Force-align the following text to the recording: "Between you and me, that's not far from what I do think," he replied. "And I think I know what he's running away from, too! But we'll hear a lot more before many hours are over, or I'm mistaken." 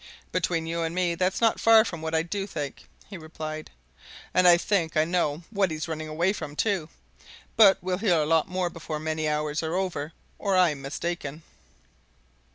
"Between 0.31 0.65
you 0.65 0.81
and 0.81 0.95
me, 0.95 1.13
that's 1.13 1.41
not 1.41 1.59
far 1.59 1.85
from 1.85 2.01
what 2.01 2.15
I 2.15 2.23
do 2.23 2.47
think," 2.47 2.85
he 3.05 3.19
replied. 3.19 3.69
"And 4.33 4.47
I 4.47 4.57
think 4.57 4.97
I 4.97 5.05
know 5.05 5.43
what 5.51 5.69
he's 5.69 5.87
running 5.87 6.07
away 6.07 6.33
from, 6.33 6.55
too! 6.55 6.89
But 7.55 7.77
we'll 7.83 7.99
hear 7.99 8.19
a 8.19 8.25
lot 8.25 8.47
more 8.47 8.71
before 8.71 8.99
many 8.99 9.29
hours 9.29 9.61
are 9.61 9.75
over, 9.75 10.13
or 10.39 10.57
I'm 10.57 10.81
mistaken." 10.81 11.43